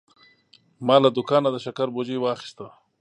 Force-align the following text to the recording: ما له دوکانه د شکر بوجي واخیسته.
ما 0.87 0.95
له 1.03 1.09
دوکانه 1.15 1.49
د 1.51 1.57
شکر 1.65 1.87
بوجي 1.93 2.17
واخیسته. 2.19 2.67